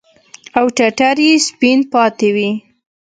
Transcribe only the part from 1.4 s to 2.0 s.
سپين